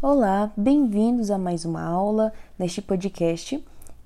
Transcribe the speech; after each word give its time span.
Olá, 0.00 0.52
bem-vindos 0.56 1.28
a 1.28 1.36
mais 1.36 1.64
uma 1.64 1.82
aula 1.82 2.32
neste 2.56 2.80
podcast. 2.80 3.60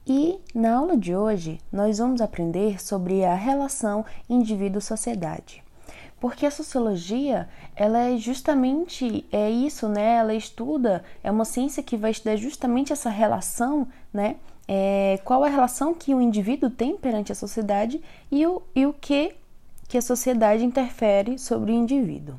E 0.07 0.39
na 0.55 0.77
aula 0.77 0.97
de 0.97 1.15
hoje 1.15 1.61
nós 1.71 1.99
vamos 1.99 2.23
aprender 2.23 2.83
sobre 2.83 3.23
a 3.27 3.35
relação 3.35 4.03
indivíduo-sociedade. 4.27 5.63
Porque 6.19 6.47
a 6.47 6.51
sociologia, 6.51 7.47
ela 7.77 7.99
é 8.05 8.17
justamente 8.17 9.27
é 9.31 9.51
isso, 9.51 9.87
né? 9.87 10.15
Ela 10.15 10.33
estuda, 10.35 11.05
é 11.23 11.31
uma 11.31 11.45
ciência 11.45 11.83
que 11.83 11.99
vai 11.99 12.13
estudar 12.13 12.37
justamente 12.37 12.91
essa 12.91 13.11
relação, 13.11 13.87
né? 14.11 14.37
É, 14.67 15.21
qual 15.27 15.45
a 15.45 15.49
relação 15.49 15.93
que 15.93 16.15
o 16.15 16.23
indivíduo 16.23 16.71
tem 16.71 16.97
perante 16.97 17.33
a 17.33 17.35
sociedade 17.35 18.01
e 18.31 18.47
o, 18.47 18.63
e 18.75 18.87
o 18.87 18.95
que, 18.95 19.35
que 19.89 19.99
a 19.99 20.03
sociedade 20.03 20.65
interfere 20.65 21.39
sobre 21.39 21.71
o 21.71 21.75
indivíduo. 21.75 22.37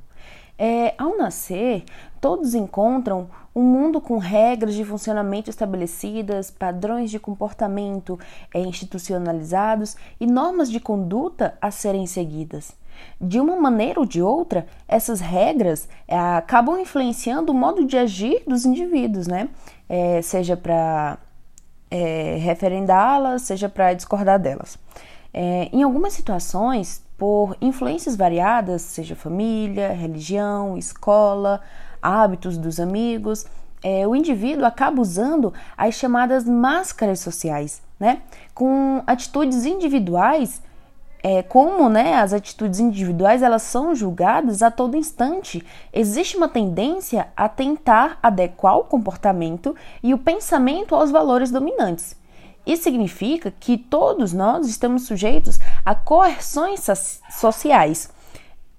É, 0.58 0.94
ao 0.98 1.18
nascer, 1.18 1.84
todos 2.22 2.54
encontram 2.54 3.28
um 3.56 3.62
mundo 3.62 4.02
com 4.02 4.18
regras 4.18 4.74
de 4.74 4.84
funcionamento 4.84 5.50
estabelecidas, 5.50 6.50
padrões 6.50 7.12
de 7.12 7.20
comportamento 7.20 8.20
é, 8.54 8.60
institucionalizados 8.60 9.96
e 10.20 10.26
normas 10.26 10.72
de 10.72 10.80
conduta 10.80 11.58
a 11.62 11.70
serem 11.70 12.08
seguidas. 12.08 12.76
De 13.20 13.40
uma 13.40 13.56
maneira 13.56 14.00
ou 14.00 14.06
de 14.06 14.22
outra, 14.22 14.66
essas 14.88 15.20
regras 15.20 15.88
é, 16.08 16.18
acabam 16.18 16.80
influenciando 16.80 17.52
o 17.52 17.56
modo 17.56 17.86
de 17.86 17.98
agir 17.98 18.44
dos 18.48 18.66
indivíduos, 18.66 19.28
né? 19.28 19.50
É, 19.90 20.22
seja 20.22 20.56
para 20.56 21.18
é, 21.90 22.38
referendá-las, 22.40 23.44
seja 23.44 23.70
para 23.70 23.94
discordar 23.94 24.40
delas. 24.40 24.78
É, 25.34 25.70
em 25.74 25.84
algumas 25.84 26.14
situações, 26.14 27.04
por 27.18 27.56
influências 27.62 28.16
variadas, 28.16 28.82
seja 28.82 29.16
família, 29.16 29.94
religião, 29.94 30.78
escola, 30.78 31.62
hábitos 32.04 32.58
dos 32.58 32.80
amigos, 32.80 33.46
é, 33.82 34.08
o 34.08 34.16
indivíduo 34.16 34.66
acaba 34.66 35.02
usando 35.02 35.54
as 35.78 35.96
chamadas 35.96 36.46
máscaras 36.46 37.20
sociais, 37.20 37.82
né? 38.00 38.22
Com 38.54 39.02
atitudes 39.08 39.66
individuais, 39.66 40.62
é, 41.24 41.42
como 41.42 41.90
né, 41.90 42.16
as 42.16 42.34
atitudes 42.34 42.82
individuais 42.82 43.42
elas 43.42 43.62
são 43.62 43.96
julgadas 43.96 44.62
a 44.62 44.70
todo 44.70 44.98
instante, 44.98 45.66
existe 45.94 46.36
uma 46.36 46.50
tendência 46.50 47.30
a 47.36 47.48
tentar 47.48 48.20
adequar 48.22 48.78
o 48.78 48.84
comportamento 48.84 49.74
e 50.04 50.14
o 50.14 50.18
pensamento 50.18 50.94
aos 50.94 51.12
valores 51.12 51.50
dominantes. 51.50 52.22
Isso 52.66 52.84
significa 52.84 53.54
que 53.58 53.78
todos 53.78 54.34
nós 54.34 54.68
estamos 54.68 55.06
sujeitos 55.06 55.60
a 55.86 55.96
coerções 55.96 56.86
sociais. 57.30 58.10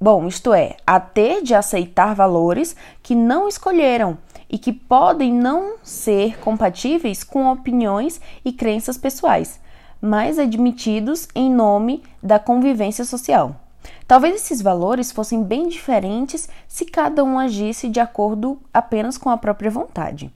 Bom, 0.05 0.27
isto 0.27 0.53
é, 0.53 0.77
a 0.87 1.01
ter 1.01 1.43
de 1.43 1.55
aceitar 1.55 2.15
valores 2.15 2.77
que 3.03 3.15
não 3.15 3.49
escolheram 3.49 4.19
e 4.51 4.59
que 4.59 4.71
podem 4.71 5.33
não 5.33 5.77
ser 5.83 6.39
compatíveis 6.41 7.25
com 7.25 7.51
opiniões 7.51 8.21
e 8.45 8.53
crenças 8.53 8.99
pessoais, 8.99 9.59
mas 10.03 10.39
admitidos 10.39 11.27
em 11.35 11.51
nome 11.51 12.03
da 12.23 12.39
convivência 12.39 13.03
social. 13.07 13.57
Talvez 14.07 14.35
esses 14.35 14.61
valores 14.61 15.11
fossem 15.11 15.43
bem 15.43 15.69
diferentes 15.69 16.51
se 16.69 16.85
cada 16.85 17.25
um 17.25 17.39
agisse 17.39 17.89
de 17.89 17.99
acordo 17.99 18.61
apenas 18.75 19.17
com 19.17 19.31
a 19.31 19.39
própria 19.39 19.71
vontade. 19.71 20.31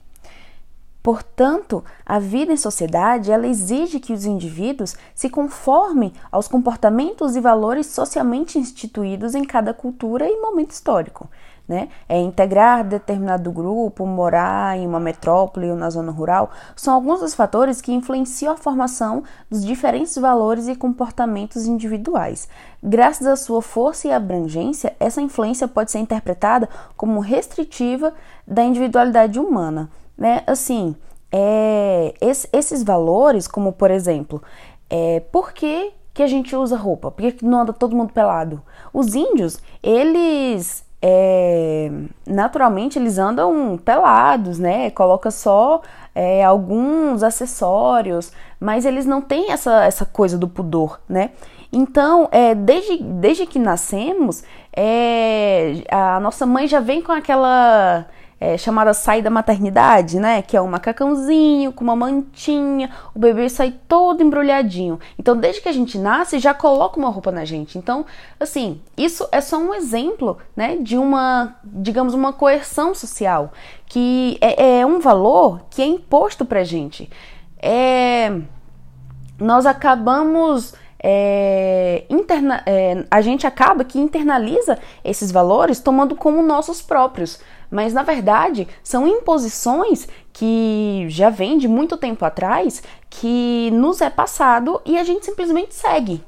Portanto, 1.01 1.83
a 2.05 2.19
vida 2.19 2.51
em 2.51 2.57
sociedade 2.57 3.31
ela 3.31 3.47
exige 3.47 4.01
que 4.01 4.11
os 4.11 4.25
indivíduos 4.25 4.95
se 5.15 5.29
conformem 5.29 6.11
aos 6.29 6.47
comportamentos 6.47 7.35
e 7.35 7.41
valores 7.41 7.87
socialmente 7.87 8.59
instituídos 8.59 9.33
em 9.33 9.45
cada 9.45 9.73
cultura 9.73 10.27
e 10.29 10.41
momento 10.41 10.71
histórico. 10.71 11.29
Né? 11.65 11.87
É 12.09 12.19
integrar 12.19 12.83
determinado 12.83 13.51
grupo, 13.51 14.05
morar 14.05 14.75
em 14.75 14.87
uma 14.87 14.99
metrópole 14.99 15.69
ou 15.69 15.77
na 15.77 15.89
zona 15.89 16.11
rural, 16.11 16.49
são 16.75 16.95
alguns 16.95 17.19
dos 17.19 17.35
fatores 17.35 17.79
que 17.79 17.93
influenciam 17.93 18.53
a 18.53 18.57
formação 18.57 19.23
dos 19.49 19.63
diferentes 19.63 20.15
valores 20.15 20.67
e 20.67 20.75
comportamentos 20.75 21.67
individuais. 21.67 22.49
Graças 22.83 23.27
à 23.27 23.35
sua 23.35 23.61
força 23.61 24.07
e 24.07 24.11
abrangência, 24.11 24.95
essa 24.99 25.21
influência 25.21 25.67
pode 25.67 25.91
ser 25.91 25.99
interpretada 25.99 26.67
como 26.97 27.19
restritiva 27.19 28.13
da 28.47 28.63
individualidade 28.63 29.39
humana 29.39 29.89
né? 30.19 30.43
Assim, 30.45 30.95
é, 31.31 32.13
esse, 32.19 32.49
esses 32.51 32.83
valores, 32.83 33.47
como 33.47 33.71
por 33.71 33.89
exemplo, 33.89 34.43
é, 34.89 35.21
por 35.31 35.53
que, 35.53 35.93
que 36.13 36.21
a 36.21 36.27
gente 36.27 36.55
usa 36.55 36.75
roupa? 36.75 37.09
Por 37.09 37.31
que 37.31 37.45
não 37.45 37.61
anda 37.61 37.71
todo 37.71 37.95
mundo 37.95 38.11
pelado? 38.11 38.61
Os 38.93 39.15
índios, 39.15 39.57
eles 39.81 40.83
é, 41.01 41.89
naturalmente 42.27 42.99
eles 42.99 43.17
andam 43.17 43.79
pelados, 43.83 44.59
né? 44.59 44.91
Coloca 44.91 45.31
só 45.31 45.81
é, 46.13 46.43
alguns 46.43 47.23
acessórios, 47.23 48.33
mas 48.59 48.85
eles 48.85 49.05
não 49.05 49.21
têm 49.21 49.51
essa, 49.51 49.85
essa 49.85 50.05
coisa 50.05 50.37
do 50.37 50.47
pudor, 50.47 50.99
né? 51.07 51.31
Então, 51.71 52.27
é, 52.31 52.55
desde, 52.55 52.97
desde 53.03 53.45
que 53.45 53.59
nascemos, 53.59 54.43
é, 54.75 55.83
a 55.89 56.19
nossa 56.19 56.45
mãe 56.45 56.67
já 56.67 56.79
vem 56.79 57.01
com 57.01 57.11
aquela 57.11 58.07
é, 58.39 58.57
chamada 58.57 58.93
sai 58.93 59.21
da 59.21 59.29
maternidade, 59.29 60.19
né? 60.19 60.41
Que 60.41 60.55
é 60.55 60.61
um 60.61 60.67
macacãozinho 60.67 61.73
com 61.73 61.83
uma 61.83 61.95
mantinha, 61.95 62.89
o 63.13 63.19
bebê 63.19 63.49
sai 63.49 63.75
todo 63.87 64.23
embrulhadinho. 64.23 64.99
Então, 65.17 65.35
desde 65.35 65.61
que 65.61 65.69
a 65.69 65.73
gente 65.73 65.97
nasce, 65.97 66.39
já 66.39 66.53
coloca 66.53 66.97
uma 66.97 67.09
roupa 67.09 67.31
na 67.31 67.43
gente. 67.43 67.77
Então, 67.77 68.05
assim, 68.39 68.81
isso 68.95 69.27
é 69.31 69.41
só 69.41 69.57
um 69.57 69.73
exemplo, 69.73 70.37
né? 70.55 70.77
De 70.77 70.97
uma, 70.97 71.55
digamos, 71.63 72.13
uma 72.13 72.31
coerção 72.31 72.95
social, 72.95 73.51
que 73.85 74.37
é, 74.39 74.79
é 74.79 74.85
um 74.85 74.99
valor 74.99 75.61
que 75.69 75.81
é 75.81 75.85
imposto 75.85 76.45
pra 76.45 76.63
gente. 76.63 77.09
É, 77.61 78.39
nós 79.37 79.65
acabamos 79.65 80.73
é, 81.01 82.03
interna, 82.09 82.61
é, 82.65 83.05
a 83.09 83.21
gente 83.21 83.47
acaba 83.47 83.83
que 83.85 83.97
internaliza 83.97 84.77
esses 85.03 85.31
valores 85.31 85.79
tomando 85.79 86.15
como 86.15 86.41
nossos 86.41 86.81
próprios. 86.81 87.39
Mas 87.69 87.93
na 87.93 88.03
verdade 88.03 88.67
são 88.83 89.07
imposições 89.07 90.07
que 90.33 91.05
já 91.09 91.29
vêm 91.29 91.57
de 91.57 91.67
muito 91.67 91.97
tempo 91.97 92.25
atrás, 92.25 92.81
que 93.09 93.69
nos 93.71 94.01
é 94.01 94.09
passado 94.09 94.81
e 94.85 94.97
a 94.97 95.03
gente 95.03 95.25
simplesmente 95.25 95.75
segue. 95.75 96.23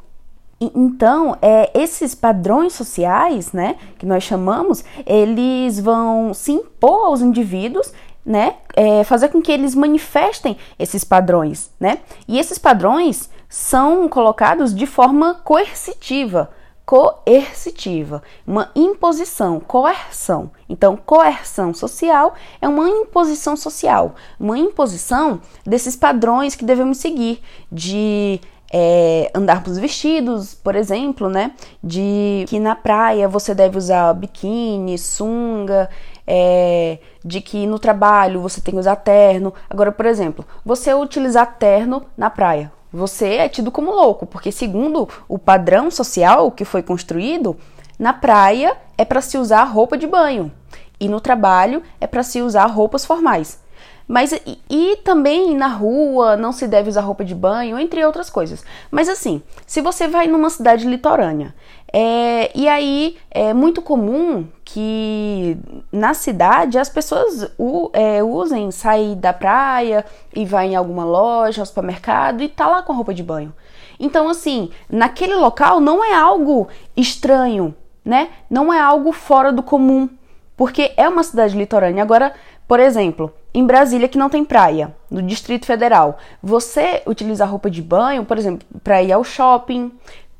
Então, 0.59 1.35
é, 1.41 1.71
esses 1.73 2.13
padrões 2.13 2.73
sociais, 2.73 3.51
né, 3.51 3.77
que 3.97 4.05
nós 4.05 4.23
chamamos, 4.23 4.83
eles 5.07 5.79
vão 5.79 6.35
se 6.35 6.51
impor 6.51 7.07
aos 7.07 7.21
indivíduos 7.21 7.91
né, 8.23 8.57
é, 8.75 9.03
fazer 9.03 9.29
com 9.29 9.41
que 9.41 9.51
eles 9.51 9.73
manifestem 9.73 10.55
esses 10.77 11.03
padrões, 11.03 11.71
né? 11.79 11.99
E 12.27 12.37
esses 12.37 12.59
padrões 12.59 13.29
são 13.49 14.07
colocados 14.07 14.73
de 14.75 14.85
forma 14.85 15.35
coercitiva, 15.43 16.51
coercitiva, 16.85 18.21
uma 18.45 18.69
imposição, 18.75 19.59
coerção. 19.59 20.51
Então, 20.67 20.97
coerção 20.97 21.73
social 21.73 22.33
é 22.61 22.67
uma 22.67 22.89
imposição 22.89 23.55
social, 23.55 24.15
uma 24.39 24.57
imposição 24.57 25.39
desses 25.65 25.95
padrões 25.95 26.55
que 26.55 26.65
devemos 26.65 26.97
seguir 26.97 27.41
de 27.71 28.41
é, 28.73 29.29
andarmos 29.35 29.77
vestidos, 29.77 30.53
por 30.53 30.75
exemplo, 30.75 31.29
né? 31.29 31.51
De 31.83 32.45
que 32.47 32.59
na 32.59 32.75
praia 32.75 33.27
você 33.27 33.53
deve 33.53 33.77
usar 33.77 34.13
biquíni, 34.13 34.97
sunga, 34.97 35.89
é, 36.25 36.99
de 37.23 37.41
que 37.41 37.67
no 37.67 37.77
trabalho 37.77 38.41
você 38.41 38.61
tem 38.61 38.73
que 38.73 38.79
usar 38.79 38.95
terno. 38.95 39.53
Agora, 39.69 39.91
por 39.91 40.05
exemplo, 40.05 40.45
você 40.65 40.93
utilizar 40.93 41.57
terno 41.57 42.05
na 42.17 42.29
praia 42.29 42.71
você 42.91 43.35
é 43.35 43.49
tido 43.49 43.71
como 43.71 43.91
louco, 43.91 44.25
porque 44.25 44.51
segundo 44.51 45.07
o 45.27 45.39
padrão 45.39 45.89
social 45.89 46.51
que 46.51 46.65
foi 46.65 46.83
construído, 46.83 47.55
na 47.97 48.13
praia 48.13 48.75
é 48.97 49.05
para 49.05 49.21
se 49.21 49.37
usar 49.37 49.63
roupa 49.63 49.97
de 49.97 50.07
banho 50.07 50.51
e 50.99 51.07
no 51.07 51.19
trabalho 51.19 51.81
é 51.99 52.05
para 52.05 52.23
se 52.23 52.41
usar 52.41 52.65
roupas 52.67 53.05
formais. 53.05 53.59
Mas 54.07 54.33
e, 54.33 54.59
e, 54.69 54.97
também 54.97 55.55
na 55.55 55.67
rua 55.67 56.35
não 56.35 56.51
se 56.51 56.67
deve 56.67 56.89
usar 56.89 57.01
roupa 57.01 57.23
de 57.23 57.33
banho, 57.33 57.79
entre 57.79 58.03
outras 58.05 58.29
coisas. 58.29 58.63
Mas 58.89 59.07
assim, 59.07 59.41
se 59.65 59.81
você 59.81 60.07
vai 60.07 60.27
numa 60.27 60.49
cidade 60.49 60.85
litorânea 60.85 61.55
é, 61.93 62.51
e 62.53 62.67
aí 62.67 63.17
é 63.29 63.53
muito 63.53 63.81
comum 63.81 64.47
que 64.73 65.57
na 65.91 66.13
cidade 66.13 66.77
as 66.77 66.87
pessoas 66.87 67.51
é, 67.91 68.23
usem 68.23 68.71
sair 68.71 69.15
da 69.15 69.33
praia 69.33 70.05
e 70.33 70.45
vai 70.45 70.67
em 70.67 70.75
alguma 70.75 71.03
loja, 71.03 71.65
supermercado 71.65 72.41
e 72.41 72.47
tá 72.47 72.67
lá 72.67 72.81
com 72.81 72.93
roupa 72.93 73.13
de 73.13 73.21
banho. 73.21 73.53
Então, 73.99 74.29
assim, 74.29 74.69
naquele 74.89 75.35
local 75.35 75.81
não 75.81 76.03
é 76.03 76.13
algo 76.13 76.69
estranho, 76.95 77.75
né? 78.03 78.29
Não 78.49 78.73
é 78.73 78.79
algo 78.79 79.11
fora 79.11 79.51
do 79.51 79.61
comum, 79.61 80.09
porque 80.55 80.93
é 80.95 81.07
uma 81.07 81.23
cidade 81.23 81.57
litorânea. 81.57 82.01
Agora, 82.01 82.33
por 82.65 82.79
exemplo, 82.79 83.33
em 83.53 83.65
Brasília 83.65 84.07
que 84.07 84.17
não 84.17 84.29
tem 84.29 84.45
praia, 84.45 84.95
no 85.09 85.21
Distrito 85.21 85.65
Federal, 85.65 86.17
você 86.41 87.03
utiliza 87.05 87.43
roupa 87.43 87.69
de 87.69 87.81
banho, 87.81 88.23
por 88.23 88.37
exemplo, 88.37 88.65
para 88.81 89.03
ir 89.03 89.11
ao 89.11 89.25
shopping, 89.25 89.91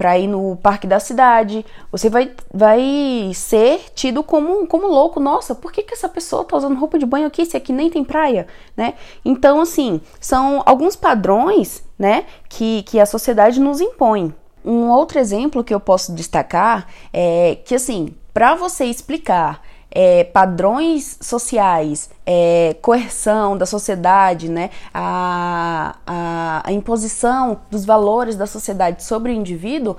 para 0.01 0.17
ir 0.17 0.25
no 0.25 0.55
parque 0.55 0.87
da 0.87 0.99
cidade, 0.99 1.63
você 1.91 2.09
vai, 2.09 2.31
vai 2.51 3.31
ser 3.35 3.81
tido 3.93 4.23
como, 4.23 4.65
como 4.65 4.87
louco. 4.87 5.19
Nossa, 5.19 5.53
por 5.53 5.71
que, 5.71 5.83
que 5.83 5.93
essa 5.93 6.09
pessoa 6.09 6.43
tá 6.43 6.57
usando 6.57 6.75
roupa 6.75 6.97
de 6.97 7.05
banho 7.05 7.27
aqui 7.27 7.45
se 7.45 7.55
aqui 7.55 7.71
nem 7.71 7.87
tem 7.87 8.03
praia, 8.03 8.47
né? 8.75 8.95
Então, 9.23 9.61
assim, 9.61 10.01
são 10.19 10.63
alguns 10.65 10.95
padrões, 10.95 11.83
né, 11.99 12.25
que, 12.49 12.81
que 12.81 12.99
a 12.99 13.05
sociedade 13.05 13.59
nos 13.59 13.79
impõe. 13.79 14.33
Um 14.65 14.89
outro 14.89 15.19
exemplo 15.19 15.63
que 15.63 15.71
eu 15.71 15.79
posso 15.79 16.15
destacar 16.15 16.87
é 17.13 17.59
que, 17.63 17.75
assim, 17.75 18.15
para 18.33 18.55
você 18.55 18.85
explicar 18.85 19.61
é, 19.91 20.23
padrões 20.23 21.17
sociais, 21.21 22.09
é, 22.25 22.75
coerção 22.81 23.57
da 23.57 23.65
sociedade, 23.65 24.49
né, 24.49 24.69
a, 24.93 25.97
a, 26.07 26.61
a 26.65 26.71
imposição 26.71 27.59
dos 27.69 27.83
valores 27.83 28.35
da 28.35 28.47
sociedade 28.47 29.03
sobre 29.03 29.31
o 29.31 29.35
indivíduo, 29.35 29.97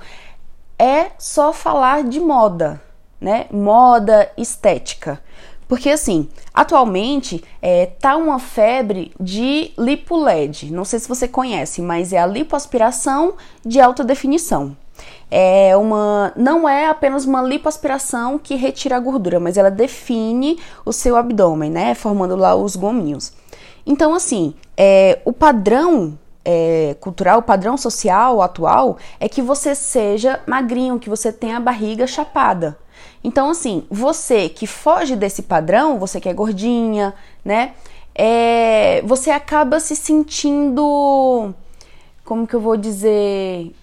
é 0.79 1.11
só 1.19 1.53
falar 1.53 2.03
de 2.03 2.19
moda, 2.19 2.81
né, 3.21 3.45
moda 3.51 4.31
estética. 4.35 5.21
Porque 5.67 5.89
assim, 5.89 6.27
atualmente 6.53 7.43
é, 7.61 7.85
tá 7.85 8.17
uma 8.17 8.37
febre 8.37 9.13
de 9.19 9.71
lipo 9.77 10.17
LED. 10.17 10.71
Não 10.71 10.83
sei 10.83 10.99
se 10.99 11.07
você 11.07 11.27
conhece, 11.27 11.81
mas 11.81 12.11
é 12.11 12.19
a 12.19 12.27
lipoaspiração 12.27 13.35
de 13.65 13.79
alta 13.79 14.03
definição 14.03 14.75
é 15.29 15.75
uma 15.75 16.31
não 16.35 16.67
é 16.67 16.87
apenas 16.87 17.25
uma 17.25 17.41
lipoaspiração 17.41 18.37
que 18.37 18.55
retira 18.55 18.97
a 18.97 18.99
gordura, 18.99 19.39
mas 19.39 19.57
ela 19.57 19.71
define 19.71 20.59
o 20.85 20.93
seu 20.93 21.15
abdômen, 21.15 21.69
né, 21.69 21.95
formando 21.95 22.35
lá 22.35 22.55
os 22.55 22.75
gominhos. 22.75 23.33
Então, 23.85 24.13
assim, 24.13 24.53
é, 24.77 25.19
o 25.25 25.33
padrão 25.33 26.17
é, 26.45 26.95
cultural, 26.99 27.39
o 27.39 27.43
padrão 27.43 27.77
social 27.77 28.41
atual 28.41 28.97
é 29.19 29.27
que 29.27 29.41
você 29.41 29.75
seja 29.75 30.41
magrinho, 30.45 30.99
que 30.99 31.09
você 31.09 31.31
tenha 31.31 31.57
a 31.57 31.59
barriga 31.59 32.05
chapada. 32.07 32.77
Então, 33.23 33.49
assim, 33.49 33.85
você 33.89 34.49
que 34.49 34.67
foge 34.67 35.15
desse 35.15 35.43
padrão, 35.43 35.97
você 35.97 36.19
que 36.19 36.27
é 36.27 36.33
gordinha, 36.33 37.13
né? 37.43 37.73
É, 38.13 39.01
você 39.05 39.31
acaba 39.31 39.79
se 39.79 39.95
sentindo, 39.95 41.53
como 42.23 42.45
que 42.45 42.53
eu 42.53 42.59
vou 42.59 42.77
dizer, 42.77 43.73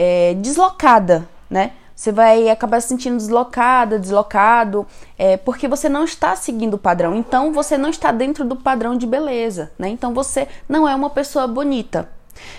é, 0.00 0.34
deslocada, 0.34 1.28
né? 1.50 1.72
Você 1.92 2.12
vai 2.12 2.48
acabar 2.48 2.80
se 2.80 2.86
sentindo 2.86 3.16
deslocada, 3.16 3.98
deslocado, 3.98 4.86
é, 5.18 5.36
porque 5.36 5.66
você 5.66 5.88
não 5.88 6.04
está 6.04 6.36
seguindo 6.36 6.74
o 6.74 6.78
padrão. 6.78 7.16
Então 7.16 7.52
você 7.52 7.76
não 7.76 7.90
está 7.90 8.12
dentro 8.12 8.44
do 8.44 8.54
padrão 8.54 8.96
de 8.96 9.04
beleza, 9.04 9.72
né? 9.76 9.88
Então 9.88 10.14
você 10.14 10.46
não 10.68 10.88
é 10.88 10.94
uma 10.94 11.10
pessoa 11.10 11.48
bonita. 11.48 12.08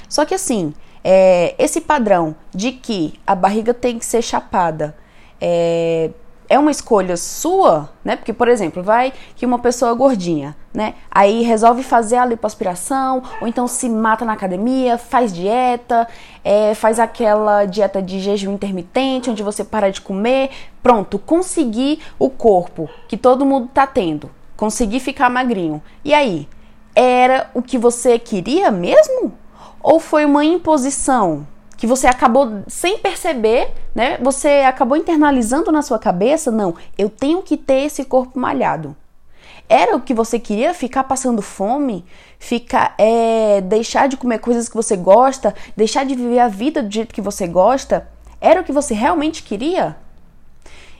Só 0.09 0.25
que 0.25 0.35
assim, 0.35 0.73
é, 1.01 1.55
esse 1.57 1.79
padrão 1.79 2.35
de 2.53 2.73
que 2.73 3.17
a 3.25 3.33
barriga 3.33 3.73
tem 3.73 3.97
que 3.97 4.05
ser 4.05 4.21
chapada, 4.21 4.93
é, 5.39 6.11
é 6.49 6.57
uma 6.57 6.71
escolha 6.71 7.15
sua, 7.15 7.89
né? 8.03 8.15
Porque, 8.15 8.33
por 8.33 8.47
exemplo, 8.47 8.81
vai 8.81 9.13
que 9.35 9.45
uma 9.45 9.59
pessoa 9.59 9.93
gordinha, 9.93 10.57
né? 10.73 10.95
Aí 11.11 11.43
resolve 11.43 11.83
fazer 11.83 12.15
a 12.17 12.25
lipoaspiração, 12.25 13.21
ou 13.39 13.47
então 13.47 13.67
se 13.67 13.87
mata 13.87 14.25
na 14.25 14.33
academia, 14.33 14.97
faz 14.97 15.31
dieta, 15.31 16.07
é, 16.43 16.73
faz 16.73 16.99
aquela 16.99 17.65
dieta 17.65 18.01
de 18.01 18.19
jejum 18.19 18.53
intermitente, 18.53 19.29
onde 19.29 19.43
você 19.43 19.63
para 19.63 19.91
de 19.91 20.01
comer. 20.01 20.49
Pronto, 20.81 21.19
conseguir 21.19 21.99
o 22.17 22.31
corpo 22.31 22.89
que 23.07 23.15
todo 23.15 23.45
mundo 23.45 23.69
tá 23.71 23.85
tendo. 23.85 24.31
Conseguir 24.57 24.99
ficar 24.99 25.29
magrinho. 25.29 25.81
E 26.03 26.13
aí? 26.13 26.49
Era 26.95 27.49
o 27.53 27.61
que 27.61 27.77
você 27.77 28.17
queria 28.17 28.71
mesmo? 28.71 29.31
Ou 29.81 29.99
foi 29.99 30.25
uma 30.25 30.43
imposição? 30.43 31.47
Que 31.79 31.87
você 31.87 32.07
acabou 32.07 32.61
sem 32.67 32.99
perceber, 32.99 33.71
né? 33.95 34.17
Você 34.21 34.63
acabou 34.67 34.97
internalizando 34.97 35.71
na 35.71 35.81
sua 35.81 35.97
cabeça, 35.97 36.51
não, 36.51 36.75
eu 36.97 37.09
tenho 37.09 37.41
que 37.41 37.55
ter 37.55 37.85
esse 37.85 38.03
corpo 38.03 38.37
malhado. 38.37 38.93
Era 39.69 39.95
o 39.95 40.01
que 40.01 40.13
você 40.13 40.37
queria? 40.37 40.73
Ficar 40.73 41.05
passando 41.05 41.41
fome? 41.41 42.03
Ficar, 42.37 42.95
é, 42.97 43.61
deixar 43.61 44.09
de 44.09 44.17
comer 44.17 44.39
coisas 44.39 44.67
que 44.67 44.75
você 44.75 44.97
gosta? 44.97 45.55
Deixar 45.77 46.03
de 46.03 46.15
viver 46.15 46.39
a 46.39 46.49
vida 46.49 46.83
do 46.83 46.91
jeito 46.91 47.15
que 47.15 47.21
você 47.21 47.47
gosta? 47.47 48.09
Era 48.41 48.59
o 48.59 48.63
que 48.63 48.73
você 48.73 48.93
realmente 48.93 49.41
queria? 49.41 49.95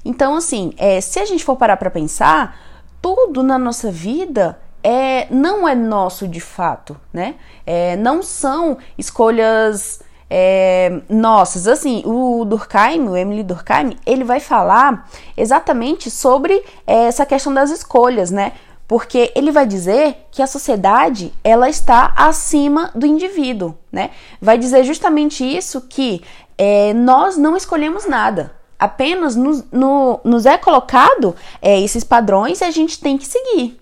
Então, 0.05 0.35
assim, 0.35 0.71
é, 0.77 1.01
se 1.01 1.19
a 1.19 1.25
gente 1.25 1.43
for 1.43 1.57
parar 1.57 1.75
para 1.75 1.89
pensar, 1.89 2.57
tudo 3.01 3.43
na 3.43 3.57
nossa 3.57 3.91
vida 3.91 4.57
é, 4.81 5.27
não 5.29 5.67
é 5.67 5.75
nosso 5.75 6.25
de 6.25 6.39
fato, 6.39 6.95
né? 7.11 7.35
É, 7.65 7.97
não 7.97 8.23
são 8.23 8.77
escolhas 8.97 9.99
é, 10.29 11.01
nossas. 11.09 11.67
Assim, 11.67 12.03
o 12.05 12.45
Durkheim, 12.45 13.07
o 13.07 13.15
Emily 13.15 13.43
Durkheim, 13.43 13.97
ele 14.05 14.23
vai 14.23 14.39
falar 14.39 15.09
exatamente 15.35 16.11
sobre 16.11 16.63
é, 16.85 17.05
essa 17.05 17.25
questão 17.25 17.53
das 17.53 17.71
escolhas, 17.71 18.29
né? 18.29 18.53
Porque 18.87 19.31
ele 19.35 19.51
vai 19.51 19.65
dizer 19.65 20.27
que 20.31 20.41
a 20.41 20.47
sociedade 20.47 21.33
ela 21.43 21.69
está 21.69 22.13
acima 22.15 22.91
do 22.95 23.05
indivíduo, 23.05 23.75
né? 23.91 24.11
Vai 24.41 24.57
dizer 24.57 24.83
justamente 24.83 25.43
isso 25.43 25.81
que 25.81 26.21
é, 26.57 26.93
nós 26.93 27.37
não 27.37 27.55
escolhemos 27.55 28.07
nada. 28.07 28.51
Apenas 28.77 29.35
nos, 29.35 29.63
no, 29.71 30.19
nos 30.23 30.45
é 30.45 30.57
colocado 30.57 31.35
é, 31.61 31.79
esses 31.81 32.03
padrões 32.03 32.61
e 32.61 32.63
a 32.63 32.71
gente 32.71 32.99
tem 32.99 33.17
que 33.17 33.27
seguir. 33.27 33.79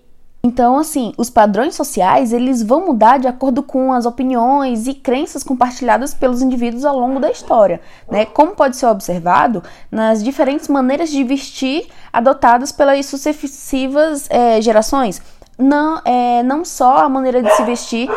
Então, 0.48 0.78
assim, 0.78 1.12
os 1.18 1.28
padrões 1.28 1.74
sociais, 1.74 2.32
eles 2.32 2.62
vão 2.62 2.86
mudar 2.86 3.18
de 3.18 3.28
acordo 3.28 3.62
com 3.62 3.92
as 3.92 4.06
opiniões 4.06 4.86
e 4.86 4.94
crenças 4.94 5.42
compartilhadas 5.42 6.14
pelos 6.14 6.40
indivíduos 6.40 6.86
ao 6.86 6.98
longo 6.98 7.20
da 7.20 7.30
história, 7.30 7.82
né? 8.10 8.24
Como 8.24 8.56
pode 8.56 8.74
ser 8.78 8.86
observado 8.86 9.62
nas 9.90 10.24
diferentes 10.24 10.66
maneiras 10.66 11.10
de 11.10 11.22
vestir 11.22 11.88
adotadas 12.10 12.72
pelas 12.72 13.04
sucessivas 13.04 14.26
é, 14.30 14.58
gerações. 14.62 15.20
Não, 15.58 16.00
é, 16.02 16.42
não 16.42 16.64
só 16.64 16.96
a 17.04 17.10
maneira 17.10 17.42
de 17.42 17.54
se 17.54 17.62
vestir 17.64 18.10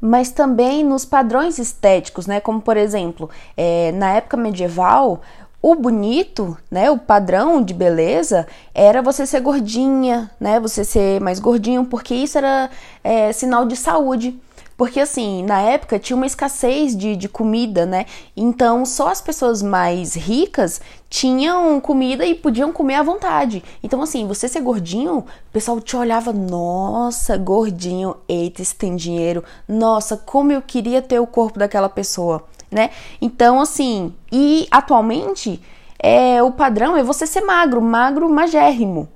mas 0.00 0.30
também 0.30 0.84
nos 0.84 1.04
padrões 1.04 1.58
estéticos, 1.58 2.26
né? 2.26 2.40
Como 2.40 2.60
por 2.60 2.76
exemplo, 2.76 3.28
é, 3.56 3.90
na 3.92 4.12
época 4.12 4.36
medieval, 4.36 5.20
o 5.60 5.74
bonito, 5.74 6.56
né, 6.70 6.90
o 6.90 6.98
padrão 6.98 7.62
de 7.62 7.74
beleza 7.74 8.46
era 8.72 9.02
você 9.02 9.26
ser 9.26 9.40
gordinha, 9.40 10.30
né, 10.38 10.60
você 10.60 10.84
ser 10.84 11.20
mais 11.20 11.40
gordinho, 11.40 11.84
porque 11.84 12.14
isso 12.14 12.38
era 12.38 12.70
é, 13.02 13.32
sinal 13.32 13.66
de 13.66 13.76
saúde. 13.76 14.38
Porque 14.76 15.00
assim, 15.00 15.42
na 15.42 15.60
época 15.60 15.98
tinha 15.98 16.16
uma 16.16 16.24
escassez 16.24 16.96
de, 16.96 17.16
de 17.16 17.28
comida, 17.28 17.84
né? 17.84 18.06
Então 18.36 18.86
só 18.86 19.08
as 19.08 19.20
pessoas 19.20 19.60
mais 19.60 20.14
ricas 20.14 20.80
tinham 21.10 21.80
comida 21.80 22.24
e 22.24 22.32
podiam 22.32 22.72
comer 22.72 22.94
à 22.94 23.02
vontade. 23.02 23.64
Então, 23.82 24.00
assim, 24.00 24.24
você 24.28 24.46
ser 24.46 24.60
gordinho, 24.60 25.18
o 25.18 25.24
pessoal 25.52 25.80
te 25.80 25.96
olhava, 25.96 26.32
nossa, 26.32 27.36
gordinho, 27.36 28.14
eita, 28.28 28.62
esse 28.62 28.76
tem 28.76 28.94
dinheiro, 28.94 29.42
nossa, 29.66 30.16
como 30.16 30.52
eu 30.52 30.62
queria 30.62 31.02
ter 31.02 31.18
o 31.18 31.26
corpo 31.26 31.58
daquela 31.58 31.88
pessoa 31.88 32.44
né? 32.70 32.90
Então, 33.20 33.60
assim, 33.60 34.14
e 34.30 34.66
atualmente 34.70 35.60
é, 35.98 36.42
o 36.42 36.52
padrão 36.52 36.96
é 36.96 37.02
você 37.02 37.26
ser 37.26 37.40
magro, 37.40 37.80
magro, 37.82 38.28
magérrimo. 38.28 39.08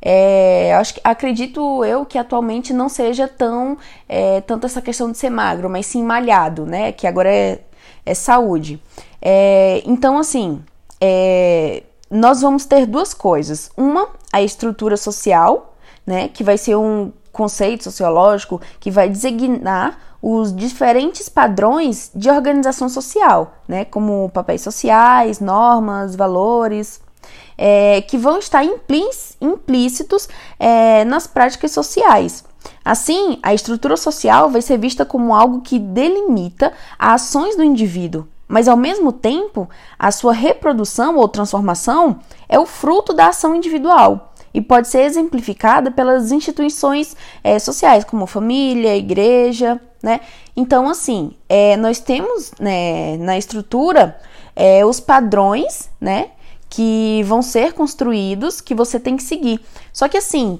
É, 0.00 0.74
acho 0.74 0.94
que, 0.94 1.00
acredito 1.02 1.84
eu 1.84 2.04
que 2.04 2.18
atualmente 2.18 2.72
não 2.72 2.88
seja 2.88 3.26
tão 3.26 3.78
é, 4.08 4.40
tanto 4.42 4.66
essa 4.66 4.82
questão 4.82 5.10
de 5.10 5.18
ser 5.18 5.30
magro, 5.30 5.70
mas 5.70 5.86
sim 5.86 6.02
malhado, 6.02 6.66
né? 6.66 6.92
Que 6.92 7.06
agora 7.06 7.32
é, 7.32 7.60
é 8.04 8.14
saúde. 8.14 8.80
É, 9.20 9.82
então, 9.86 10.18
assim, 10.18 10.62
é, 11.00 11.82
nós 12.10 12.42
vamos 12.42 12.66
ter 12.66 12.86
duas 12.86 13.14
coisas. 13.14 13.70
Uma, 13.76 14.08
a 14.32 14.42
estrutura 14.42 14.96
social, 14.96 15.74
né? 16.06 16.28
Que 16.28 16.44
vai 16.44 16.58
ser 16.58 16.76
um 16.76 17.10
conceito 17.32 17.84
sociológico 17.84 18.60
que 18.78 18.90
vai 18.90 19.08
designar 19.08 19.98
os 20.20 20.54
diferentes 20.54 21.28
padrões 21.28 22.10
de 22.14 22.30
organização 22.30 22.88
social, 22.88 23.54
né, 23.68 23.84
como 23.84 24.30
papéis 24.30 24.62
sociais, 24.62 25.40
normas, 25.40 26.16
valores, 26.16 27.00
é, 27.56 28.00
que 28.02 28.18
vão 28.18 28.38
estar 28.38 28.64
implícitos 28.64 30.28
é, 30.58 31.04
nas 31.04 31.26
práticas 31.26 31.72
sociais. 31.72 32.44
Assim, 32.84 33.38
a 33.42 33.54
estrutura 33.54 33.96
social 33.96 34.50
vai 34.50 34.62
ser 34.62 34.78
vista 34.78 35.04
como 35.04 35.34
algo 35.34 35.60
que 35.60 35.78
delimita 35.78 36.72
as 36.98 37.22
ações 37.22 37.56
do 37.56 37.62
indivíduo, 37.62 38.26
mas 38.48 38.68
ao 38.68 38.76
mesmo 38.76 39.12
tempo, 39.12 39.68
a 39.98 40.10
sua 40.10 40.32
reprodução 40.32 41.16
ou 41.16 41.28
transformação 41.28 42.20
é 42.48 42.58
o 42.58 42.66
fruto 42.66 43.12
da 43.12 43.28
ação 43.28 43.54
individual 43.54 44.32
e 44.56 44.60
pode 44.62 44.88
ser 44.88 45.02
exemplificada 45.02 45.90
pelas 45.90 46.32
instituições 46.32 47.14
é, 47.44 47.58
sociais, 47.58 48.04
como 48.04 48.26
família, 48.26 48.96
igreja, 48.96 49.78
né? 50.02 50.20
Então, 50.56 50.88
assim, 50.88 51.32
é, 51.46 51.76
nós 51.76 52.00
temos 52.00 52.52
né, 52.58 53.18
na 53.18 53.36
estrutura 53.36 54.18
é, 54.56 54.82
os 54.82 54.98
padrões, 54.98 55.90
né? 56.00 56.30
Que 56.70 57.22
vão 57.26 57.42
ser 57.42 57.74
construídos, 57.74 58.62
que 58.62 58.74
você 58.74 58.98
tem 58.98 59.18
que 59.18 59.22
seguir. 59.22 59.60
Só 59.92 60.08
que, 60.08 60.16
assim, 60.16 60.58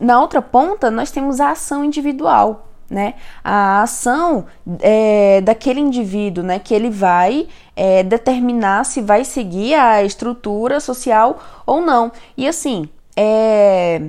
na 0.00 0.18
outra 0.18 0.40
ponta, 0.40 0.90
nós 0.90 1.10
temos 1.10 1.42
a 1.42 1.50
ação 1.50 1.84
individual, 1.84 2.68
né? 2.88 3.16
A 3.44 3.82
ação 3.82 4.46
é, 4.80 5.42
daquele 5.42 5.80
indivíduo, 5.80 6.42
né? 6.42 6.58
Que 6.58 6.72
ele 6.72 6.88
vai 6.88 7.48
é, 7.76 8.02
determinar 8.02 8.84
se 8.84 9.02
vai 9.02 9.26
seguir 9.26 9.74
a 9.74 10.02
estrutura 10.02 10.80
social 10.80 11.38
ou 11.66 11.82
não. 11.82 12.10
E 12.34 12.48
assim, 12.48 12.88
é, 13.16 14.02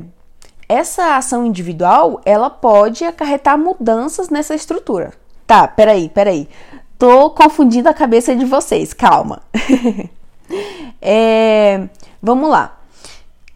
essa 0.68 1.18
ação 1.18 1.46
individual, 1.46 2.22
ela 2.26 2.50
pode 2.50 3.04
acarretar 3.04 3.58
mudanças 3.58 4.30
nessa 4.30 4.56
estrutura. 4.56 5.14
Tá, 5.46 5.68
peraí, 5.68 6.08
peraí. 6.10 6.48
Tô 6.98 7.30
confundindo 7.32 7.90
a 7.90 7.94
cabeça 7.94 8.36
de 8.36 8.46
vocês, 8.46 8.94
calma. 8.94 9.42
é, 11.02 11.90
vamos 12.22 12.50
lá. 12.50 12.81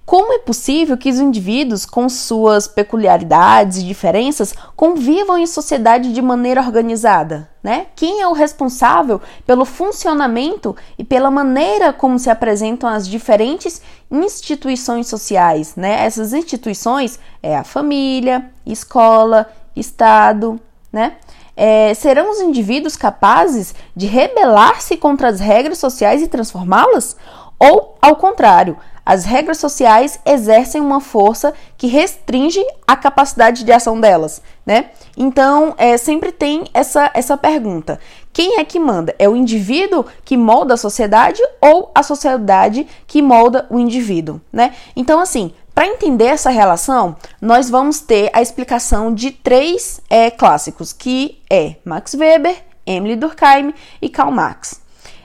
Como 0.05 0.33
é 0.33 0.37
possível 0.37 0.95
que 0.95 1.09
os 1.09 1.19
indivíduos, 1.19 1.83
com 1.83 2.07
suas 2.07 2.67
peculiaridades 2.67 3.79
e 3.79 3.83
diferenças, 3.83 4.53
convivam 4.75 5.35
em 5.35 5.47
sociedade 5.47 6.13
de 6.13 6.21
maneira 6.21 6.61
organizada? 6.61 7.49
Né? 7.63 7.87
Quem 7.95 8.21
é 8.21 8.27
o 8.27 8.33
responsável 8.33 9.19
pelo 9.47 9.65
funcionamento 9.65 10.75
e 10.99 11.03
pela 11.03 11.31
maneira 11.31 11.91
como 11.91 12.19
se 12.19 12.29
apresentam 12.29 12.87
as 12.87 13.07
diferentes 13.07 13.81
instituições 14.11 15.07
sociais? 15.07 15.75
Né? 15.75 16.05
Essas 16.05 16.33
instituições 16.33 17.19
é 17.41 17.57
a 17.57 17.63
família, 17.63 18.51
escola, 18.63 19.49
Estado, 19.75 20.59
né? 20.93 21.17
É, 21.57 21.93
serão 21.93 22.31
os 22.31 22.39
indivíduos 22.39 22.95
capazes 22.95 23.75
de 23.95 24.05
rebelar-se 24.07 24.95
contra 24.95 25.27
as 25.29 25.39
regras 25.39 25.77
sociais 25.77 26.21
e 26.21 26.27
transformá-las? 26.27 27.17
Ou, 27.59 27.97
ao 28.01 28.15
contrário, 28.17 28.77
as 29.05 29.23
regras 29.23 29.57
sociais 29.57 30.19
exercem 30.25 30.81
uma 30.81 30.99
força 30.99 31.53
que 31.77 31.87
restringe 31.87 32.63
a 32.87 32.95
capacidade 32.95 33.63
de 33.63 33.71
ação 33.71 33.99
delas, 33.99 34.41
né? 34.65 34.89
Então, 35.15 35.75
é, 35.77 35.95
sempre 35.95 36.31
tem 36.31 36.65
essa, 36.73 37.11
essa 37.13 37.37
pergunta: 37.37 37.99
quem 38.33 38.59
é 38.59 38.65
que 38.65 38.79
manda? 38.79 39.13
É 39.19 39.29
o 39.29 39.35
indivíduo 39.35 40.05
que 40.23 40.35
molda 40.35 40.73
a 40.73 40.77
sociedade 40.77 41.41
ou 41.61 41.91
a 41.93 42.01
sociedade 42.01 42.87
que 43.05 43.21
molda 43.21 43.67
o 43.69 43.79
indivíduo, 43.79 44.41
né? 44.51 44.73
Então, 44.95 45.19
assim, 45.19 45.53
para 45.75 45.87
entender 45.87 46.25
essa 46.25 46.49
relação, 46.49 47.15
nós 47.41 47.69
vamos 47.69 47.99
ter 47.99 48.29
a 48.33 48.41
explicação 48.41 49.13
de 49.13 49.29
três 49.29 50.01
é, 50.09 50.31
clássicos, 50.31 50.91
que 50.93 51.41
é 51.49 51.75
Max 51.83 52.13
Weber, 52.13 52.55
Emily 52.85 53.15
Durkheim 53.15 53.73
e 54.01 54.09
Karl 54.09 54.31
Marx. 54.31 54.81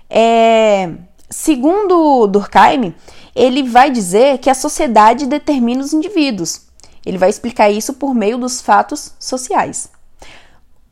É, 0.08 0.90
segundo 1.30 2.26
Durkheim, 2.26 2.94
ele 3.34 3.62
vai 3.62 3.90
dizer 3.90 4.38
que 4.38 4.50
a 4.50 4.54
sociedade 4.54 5.26
determina 5.26 5.82
os 5.82 5.92
indivíduos. 5.92 6.62
Ele 7.04 7.18
vai 7.18 7.30
explicar 7.30 7.70
isso 7.70 7.94
por 7.94 8.14
meio 8.14 8.38
dos 8.38 8.60
fatos 8.60 9.14
sociais. 9.18 9.88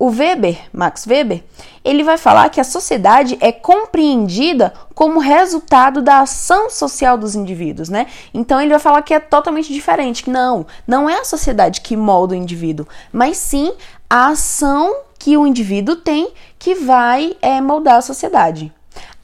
O 0.00 0.10
Weber, 0.10 0.56
Max 0.72 1.06
Weber, 1.08 1.42
ele 1.84 2.04
vai 2.04 2.16
falar 2.16 2.50
que 2.50 2.60
a 2.60 2.64
sociedade 2.64 3.36
é 3.40 3.50
compreendida 3.50 4.72
como 4.94 5.18
resultado 5.18 6.00
da 6.00 6.20
ação 6.20 6.70
social 6.70 7.18
dos 7.18 7.34
indivíduos, 7.34 7.88
né? 7.88 8.06
Então 8.32 8.60
ele 8.60 8.70
vai 8.70 8.78
falar 8.78 9.02
que 9.02 9.12
é 9.12 9.18
totalmente 9.18 9.72
diferente, 9.72 10.22
que 10.22 10.30
não, 10.30 10.64
não 10.86 11.10
é 11.10 11.18
a 11.18 11.24
sociedade 11.24 11.80
que 11.80 11.96
molda 11.96 12.34
o 12.34 12.36
indivíduo, 12.36 12.86
mas 13.12 13.38
sim 13.38 13.72
a 14.08 14.28
ação 14.28 14.98
que 15.18 15.36
o 15.36 15.44
indivíduo 15.44 15.96
tem 15.96 16.32
que 16.60 16.76
vai 16.76 17.36
é, 17.42 17.60
moldar 17.60 17.96
a 17.96 18.02
sociedade. 18.02 18.72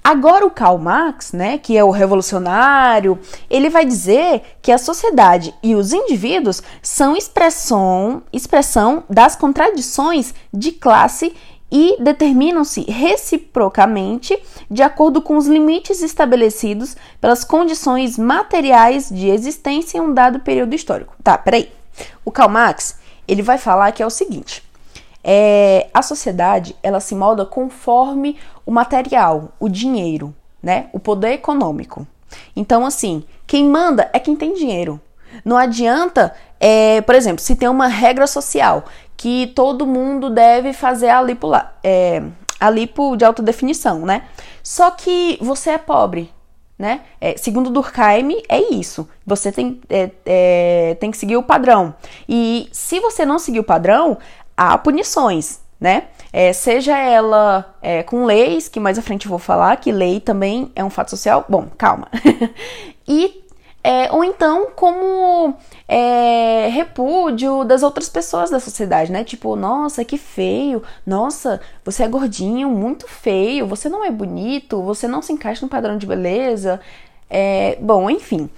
Agora 0.06 0.44
o 0.44 0.50
Karl 0.50 0.76
Marx, 0.76 1.32
né, 1.32 1.56
que 1.56 1.78
é 1.78 1.82
o 1.82 1.90
revolucionário, 1.90 3.18
ele 3.48 3.70
vai 3.70 3.86
dizer 3.86 4.42
que 4.60 4.70
a 4.70 4.76
sociedade 4.76 5.54
e 5.62 5.74
os 5.74 5.94
indivíduos 5.94 6.62
são 6.82 7.16
expressão, 7.16 8.22
expressão 8.30 9.02
das 9.08 9.34
contradições 9.34 10.34
de 10.52 10.72
classe 10.72 11.34
e 11.72 11.96
determinam-se 11.98 12.82
reciprocamente 12.82 14.38
de 14.70 14.82
acordo 14.82 15.22
com 15.22 15.38
os 15.38 15.46
limites 15.46 16.02
estabelecidos 16.02 16.94
pelas 17.18 17.42
condições 17.42 18.18
materiais 18.18 19.08
de 19.08 19.30
existência 19.30 19.96
em 19.96 20.02
um 20.02 20.12
dado 20.12 20.38
período 20.40 20.74
histórico. 20.74 21.16
Tá, 21.24 21.38
peraí. 21.38 21.72
O 22.22 22.30
Karl 22.30 22.50
Marx, 22.50 22.98
ele 23.26 23.40
vai 23.40 23.56
falar 23.56 23.90
que 23.92 24.02
é 24.02 24.06
o 24.06 24.10
seguinte: 24.10 24.62
é, 25.24 25.88
a 25.94 26.02
sociedade 26.02 26.76
ela 26.82 27.00
se 27.00 27.14
molda 27.14 27.46
conforme 27.46 28.38
o 28.66 28.70
material, 28.70 29.52
o 29.58 29.68
dinheiro, 29.68 30.34
né? 30.62 30.86
O 30.92 31.00
poder 31.00 31.32
econômico. 31.32 32.06
Então, 32.54 32.84
assim, 32.84 33.24
quem 33.46 33.68
manda 33.68 34.10
é 34.12 34.18
quem 34.18 34.36
tem 34.36 34.52
dinheiro. 34.52 35.00
Não 35.44 35.56
adianta, 35.56 36.34
é, 36.60 37.00
por 37.00 37.14
exemplo, 37.14 37.42
se 37.42 37.56
tem 37.56 37.68
uma 37.68 37.88
regra 37.88 38.26
social 38.26 38.84
que 39.16 39.52
todo 39.54 39.86
mundo 39.86 40.28
deve 40.28 40.72
fazer 40.72 41.08
a 41.08 41.22
lipo, 41.22 41.50
é, 41.82 42.22
a 42.60 42.70
lipo 42.70 43.16
de 43.16 43.24
alta 43.24 43.42
definição, 43.42 44.00
né? 44.00 44.24
Só 44.62 44.90
que 44.90 45.38
você 45.40 45.70
é 45.70 45.78
pobre, 45.78 46.32
né? 46.78 47.00
É, 47.20 47.36
segundo 47.36 47.70
Durkheim, 47.70 48.42
é 48.48 48.74
isso. 48.74 49.08
Você 49.26 49.50
tem, 49.50 49.80
é, 49.88 50.10
é, 50.26 50.96
tem 51.00 51.10
que 51.10 51.16
seguir 51.16 51.36
o 51.36 51.42
padrão. 51.42 51.94
E 52.28 52.68
se 52.72 53.00
você 53.00 53.24
não 53.24 53.38
seguir 53.38 53.60
o 53.60 53.64
padrão, 53.64 54.18
há 54.56 54.76
punições, 54.78 55.60
né? 55.80 56.04
É, 56.32 56.52
seja 56.52 56.96
ela 56.98 57.76
é, 57.80 58.02
com 58.02 58.24
leis, 58.24 58.68
que 58.68 58.80
mais 58.80 58.98
à 58.98 59.02
frente 59.02 59.26
eu 59.26 59.30
vou 59.30 59.38
falar, 59.38 59.76
que 59.76 59.92
lei 59.92 60.20
também 60.20 60.72
é 60.74 60.84
um 60.84 60.90
fato 60.90 61.10
social. 61.10 61.44
Bom, 61.48 61.68
calma. 61.76 62.08
e 63.06 63.44
é, 63.86 64.10
ou 64.10 64.24
então 64.24 64.68
como 64.74 65.54
é, 65.86 66.68
repúdio 66.72 67.64
das 67.64 67.82
outras 67.82 68.08
pessoas 68.08 68.48
da 68.48 68.58
sociedade, 68.58 69.12
né? 69.12 69.22
Tipo, 69.22 69.54
nossa, 69.56 70.02
que 70.04 70.16
feio, 70.16 70.82
nossa, 71.06 71.60
você 71.84 72.04
é 72.04 72.08
gordinho, 72.08 72.70
muito 72.70 73.06
feio, 73.06 73.66
você 73.66 73.90
não 73.90 74.02
é 74.02 74.10
bonito, 74.10 74.82
você 74.82 75.06
não 75.06 75.20
se 75.20 75.34
encaixa 75.34 75.64
no 75.64 75.70
padrão 75.70 75.98
de 75.98 76.06
beleza. 76.06 76.80
É, 77.28 77.76
bom, 77.80 78.08
enfim. 78.08 78.48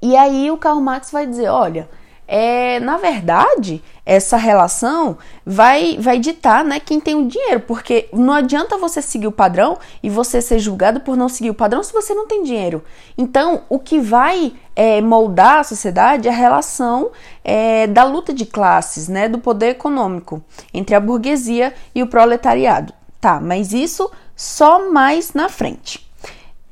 E 0.00 0.16
aí 0.16 0.50
o 0.50 0.56
Karl 0.56 0.80
Marx 0.80 1.10
vai 1.10 1.26
dizer, 1.26 1.48
olha, 1.48 1.88
é, 2.28 2.80
na 2.80 2.96
verdade, 2.96 3.82
essa 4.04 4.36
relação 4.36 5.16
vai, 5.44 5.96
vai 5.98 6.18
ditar 6.18 6.64
né, 6.64 6.80
quem 6.80 6.98
tem 6.98 7.14
o 7.14 7.28
dinheiro, 7.28 7.60
porque 7.60 8.08
não 8.12 8.32
adianta 8.32 8.76
você 8.76 9.00
seguir 9.00 9.26
o 9.26 9.32
padrão 9.32 9.78
e 10.02 10.10
você 10.10 10.42
ser 10.42 10.58
julgado 10.58 11.00
por 11.00 11.16
não 11.16 11.28
seguir 11.28 11.50
o 11.50 11.54
padrão 11.54 11.82
se 11.82 11.92
você 11.92 12.14
não 12.14 12.26
tem 12.26 12.42
dinheiro. 12.42 12.82
Então, 13.16 13.62
o 13.68 13.78
que 13.78 14.00
vai 14.00 14.52
é, 14.74 15.00
moldar 15.00 15.58
a 15.58 15.64
sociedade 15.64 16.28
é 16.28 16.30
a 16.30 16.34
relação 16.34 17.10
é, 17.44 17.86
da 17.86 18.04
luta 18.04 18.32
de 18.32 18.44
classes, 18.44 19.08
né, 19.08 19.28
do 19.28 19.38
poder 19.38 19.70
econômico 19.70 20.42
entre 20.74 20.94
a 20.94 21.00
burguesia 21.00 21.72
e 21.94 22.02
o 22.02 22.06
proletariado. 22.06 22.92
Tá, 23.20 23.40
mas 23.40 23.72
isso 23.72 24.10
só 24.34 24.90
mais 24.90 25.32
na 25.32 25.48
frente. 25.48 26.06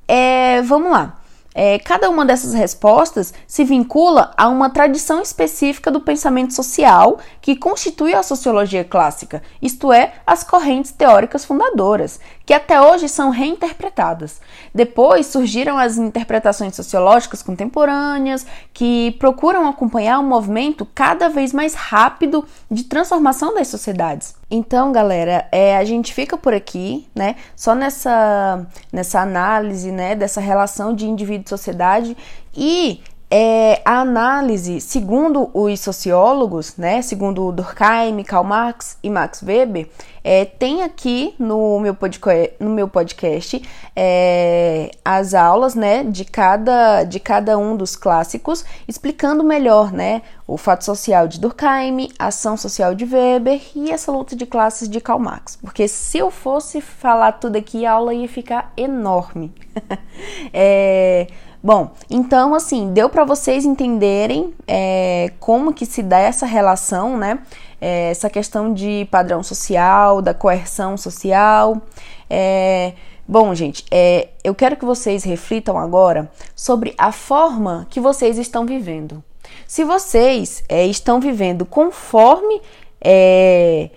É, 0.07 0.61
vamos 0.63 0.93
lá. 0.93 1.24
É, 1.55 1.79
cada 1.79 2.11
uma 2.11 2.27
dessas 2.27 2.53
respostas 2.53 3.33
se 3.47 3.63
vincula 3.63 4.33
a 4.37 4.49
uma 4.49 4.69
tradição 4.69 5.23
específica 5.23 5.91
do 5.91 6.01
pensamento 6.01 6.53
social 6.53 7.19
que 7.41 7.55
constitui 7.55 8.13
a 8.13 8.25
sociologia 8.25 8.83
clássica, 8.83 9.41
isto 9.63 9.93
é, 9.93 10.15
as 10.27 10.43
correntes 10.43 10.91
teóricas 10.91 11.45
fundadoras, 11.45 12.19
que 12.47 12.53
até 12.53 12.81
hoje 12.81 13.09
são 13.09 13.31
reinterpretadas. 13.31 14.41
Depois 14.75 15.27
surgiram 15.27 15.79
as 15.79 15.97
interpretações 15.97 16.75
sociológicas 16.75 17.43
contemporâneas, 17.43 18.47
que 18.73 19.13
procuram 19.19 19.69
acompanhar 19.69 20.19
um 20.19 20.29
movimento 20.29 20.87
cada 20.95 21.29
vez 21.29 21.53
mais 21.53 21.75
rápido 21.75 22.45
de 22.71 22.85
transformação 22.85 23.55
das 23.55 23.69
sociedades. 23.69 24.35
Então, 24.51 24.93
galera, 24.93 25.49
é, 25.51 25.77
a 25.77 25.85
gente 25.85 26.13
fica 26.13 26.37
por 26.37 26.53
aqui, 26.53 27.09
né? 27.15 27.37
Só 27.57 27.75
nessa, 27.75 28.67
nessa 28.93 29.21
análise, 29.21 29.91
né? 29.91 30.15
Dessa 30.15 30.41
relação 30.41 30.95
de 30.95 31.07
indivíduo 31.07 31.45
e 31.47 31.49
sociedade 31.49 32.17
e 32.57 33.01
é, 33.37 33.83
a 33.85 33.99
análise, 33.99 34.81
segundo 34.81 35.51
os 35.53 35.81
sociólogos, 35.81 36.77
né, 36.77 37.03
segundo 37.03 37.51
Durkheim, 37.51 38.23
Karl 38.23 38.45
Marx 38.45 38.97
e 39.03 39.11
Max 39.11 39.43
Weber, 39.43 39.89
é, 40.23 40.45
tem 40.45 40.85
aqui 40.85 41.35
no 41.37 41.81
meu 41.81 41.97
podcast, 41.97 42.55
no 42.61 42.71
meu 42.71 42.87
podcast 42.87 43.61
é, 43.97 44.89
as 45.05 45.35
aulas 45.35 45.75
né, 45.75 46.05
de, 46.05 46.25
cada, 46.25 47.03
de 47.03 47.19
cada 47.19 47.59
um 47.59 47.77
dos 47.77 47.97
clássicos, 47.97 48.65
explicando 48.87 49.43
melhor 49.43 49.93
né, 49.93 50.23
o 50.47 50.57
fato 50.57 50.85
social 50.85 51.27
de 51.27 51.41
Durkheim, 51.41 52.11
a 52.17 52.27
ação 52.27 52.57
social 52.57 52.95
de 52.95 53.05
Weber 53.05 53.61
e 53.75 53.91
essa 53.91 54.13
luta 54.13 54.37
de 54.37 54.47
classes 54.47 54.89
de 54.89 55.01
Karl 55.01 55.19
Marx. 55.19 55.57
Porque 55.57 55.89
se 55.89 56.19
eu 56.19 56.31
fosse 56.31 56.81
falar 56.81 57.33
tudo 57.33 57.57
aqui, 57.57 57.85
a 57.85 57.95
aula 57.95 58.15
ia 58.15 58.29
ficar 58.29 58.73
enorme. 58.77 59.53
é. 60.55 61.27
Bom, 61.65 61.93
então 62.11 62.55
assim, 62.55 62.93
deu 62.93 63.09
para 63.09 63.25
vocês 63.25 63.65
entenderem 63.65 64.53
é, 64.69 65.33
como 65.41 65.73
que 65.73 65.87
se 65.87 66.03
dá 66.03 66.19
essa 66.19 66.45
relação, 66.45 67.17
né? 67.17 67.39
É, 67.81 68.11
essa 68.11 68.29
questão 68.29 68.75
de 68.75 69.09
padrão 69.11 69.43
social, 69.43 70.21
da 70.21 70.35
coerção 70.35 70.99
social. 70.99 71.81
É, 72.29 72.93
bom, 73.27 73.55
gente, 73.55 73.83
é, 73.91 74.29
eu 74.45 74.55
quero 74.55 74.77
que 74.77 74.85
vocês 74.85 75.25
reflitam 75.25 75.79
agora 75.79 76.31
sobre 76.55 76.95
a 76.99 77.11
forma 77.11 77.87
que 77.89 77.99
vocês 77.99 78.37
estão 78.37 78.67
vivendo. 78.67 79.25
Se 79.67 79.85
vocês 79.85 80.63
é, 80.69 80.85
estão 80.87 81.19
vivendo 81.19 81.65
conforme 81.65 82.61
é, 83.01 83.89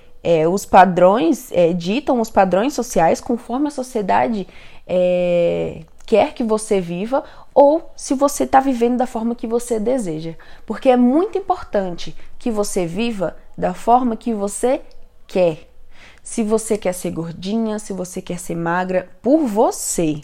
os 0.49 0.65
padrões, 0.65 1.51
ditam 1.75 2.21
os 2.21 2.29
padrões 2.29 2.73
sociais, 2.73 3.19
conforme 3.19 3.67
a 3.67 3.71
sociedade 3.71 4.47
quer 6.07 6.33
que 6.33 6.43
você 6.43 6.79
viva, 6.79 7.23
ou 7.53 7.91
se 7.95 8.15
você 8.15 8.45
está 8.45 8.61
vivendo 8.61 8.97
da 8.97 9.05
forma 9.05 9.35
que 9.35 9.45
você 9.45 9.77
deseja. 9.77 10.33
Porque 10.65 10.89
é 10.89 10.95
muito 10.95 11.37
importante 11.37 12.15
que 12.39 12.49
você 12.49 12.87
viva 12.87 13.35
da 13.57 13.73
forma 13.73 14.15
que 14.15 14.33
você 14.33 14.81
quer. 15.27 15.67
Se 16.23 16.43
você 16.43 16.77
quer 16.77 16.93
ser 16.93 17.11
gordinha, 17.11 17.77
se 17.77 17.91
você 17.91 18.21
quer 18.21 18.39
ser 18.39 18.55
magra, 18.55 19.09
por 19.21 19.45
você. 19.45 20.21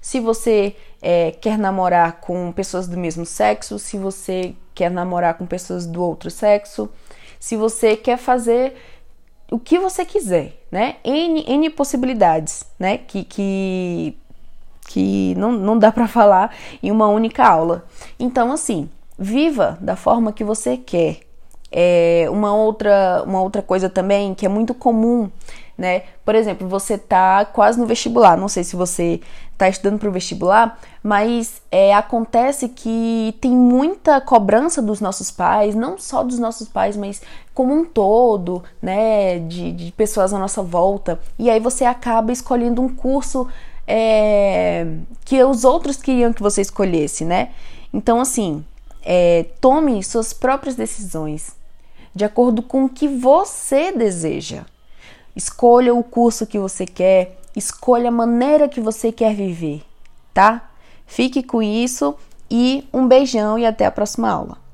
Se 0.00 0.18
você 0.20 0.74
é, 1.02 1.32
quer 1.32 1.58
namorar 1.58 2.20
com 2.20 2.50
pessoas 2.50 2.88
do 2.88 2.96
mesmo 2.96 3.26
sexo, 3.26 3.78
se 3.78 3.98
você 3.98 4.54
quer 4.74 4.90
namorar 4.90 5.34
com 5.34 5.44
pessoas 5.44 5.86
do 5.86 6.02
outro 6.02 6.30
sexo, 6.30 6.88
se 7.38 7.56
você 7.56 7.94
quer 7.94 8.16
fazer 8.16 8.74
o 9.50 9.58
que 9.58 9.78
você 9.78 10.04
quiser, 10.04 10.62
né? 10.70 10.96
N, 11.04 11.44
N 11.46 11.70
possibilidades, 11.70 12.64
né? 12.78 12.98
Que, 12.98 13.22
que, 13.22 14.16
que 14.86 15.34
não, 15.36 15.52
não 15.52 15.78
dá 15.78 15.90
para 15.92 16.08
falar 16.08 16.54
em 16.82 16.90
uma 16.90 17.08
única 17.08 17.46
aula. 17.46 17.84
Então, 18.18 18.52
assim, 18.52 18.88
viva 19.18 19.76
da 19.80 19.96
forma 19.96 20.32
que 20.32 20.44
você 20.44 20.76
quer. 20.76 21.20
É 21.70 22.26
uma 22.30 22.54
outra, 22.54 23.22
uma 23.26 23.42
outra 23.42 23.60
coisa 23.60 23.90
também 23.90 24.34
que 24.34 24.46
é 24.46 24.48
muito 24.48 24.72
comum, 24.72 25.28
né? 25.76 26.04
Por 26.24 26.34
exemplo, 26.34 26.66
você 26.68 26.96
tá 26.96 27.44
quase 27.44 27.78
no 27.78 27.84
vestibular. 27.84 28.36
Não 28.36 28.48
sei 28.48 28.62
se 28.62 28.76
você 28.76 29.20
tá 29.58 29.68
estudando 29.68 29.98
para 29.98 30.08
o 30.08 30.12
vestibular, 30.12 30.78
mas 31.02 31.60
é, 31.70 31.92
acontece 31.92 32.68
que 32.68 33.36
tem 33.40 33.50
muita 33.50 34.20
cobrança 34.20 34.80
dos 34.80 35.00
nossos 35.00 35.30
pais, 35.30 35.74
não 35.74 35.98
só 35.98 36.22
dos 36.22 36.38
nossos 36.38 36.68
pais, 36.68 36.96
mas 36.96 37.20
como 37.52 37.74
um 37.74 37.84
todo, 37.84 38.62
né? 38.80 39.40
De, 39.40 39.72
de 39.72 39.92
pessoas 39.92 40.32
à 40.32 40.38
nossa 40.38 40.62
volta. 40.62 41.18
E 41.38 41.50
aí 41.50 41.58
você 41.58 41.84
acaba 41.84 42.32
escolhendo 42.32 42.80
um 42.80 42.88
curso 42.88 43.48
é, 43.86 44.86
que 45.24 45.42
os 45.44 45.64
outros 45.64 45.96
queriam 45.96 46.32
que 46.32 46.42
você 46.42 46.60
escolhesse, 46.60 47.24
né? 47.24 47.50
Então, 47.92 48.20
assim, 48.20 48.64
é, 49.02 49.46
tome 49.60 50.02
suas 50.02 50.32
próprias 50.32 50.74
decisões 50.74 51.54
de 52.14 52.24
acordo 52.24 52.62
com 52.62 52.86
o 52.86 52.88
que 52.88 53.06
você 53.06 53.92
deseja. 53.92 54.64
Escolha 55.36 55.94
o 55.94 56.02
curso 56.02 56.46
que 56.46 56.58
você 56.58 56.86
quer, 56.86 57.38
escolha 57.54 58.08
a 58.08 58.12
maneira 58.12 58.68
que 58.68 58.80
você 58.80 59.12
quer 59.12 59.34
viver, 59.34 59.82
tá? 60.32 60.70
Fique 61.06 61.42
com 61.42 61.62
isso 61.62 62.16
e 62.50 62.88
um 62.92 63.06
beijão 63.06 63.58
e 63.58 63.66
até 63.66 63.84
a 63.84 63.90
próxima 63.90 64.30
aula. 64.30 64.65